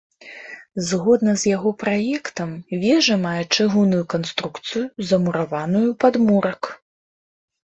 Згодна 0.85 1.33
з 1.41 1.51
яго 1.51 1.73
праектам, 1.83 2.49
вежа 2.85 3.17
мае 3.27 3.43
чыгунную 3.55 4.01
канструкцыю, 4.15 4.85
замураваную 5.11 5.85
ў 5.89 5.95
падмурак. 6.07 6.61